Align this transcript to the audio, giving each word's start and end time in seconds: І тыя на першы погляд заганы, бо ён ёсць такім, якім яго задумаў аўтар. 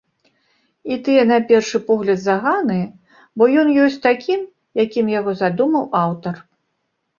І 0.93 0.95
тыя 1.07 1.23
на 1.31 1.37
першы 1.51 1.81
погляд 1.89 2.19
заганы, 2.21 2.79
бо 3.41 3.49
ён 3.65 3.71
ёсць 3.85 3.99
такім, 4.09 4.41
якім 4.85 5.15
яго 5.19 5.39
задумаў 5.45 5.89
аўтар. 6.05 6.35